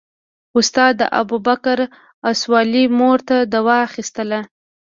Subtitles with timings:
[0.59, 1.79] استاد ابوبکر
[2.31, 4.39] اصولي مور ته دوا اخیستله.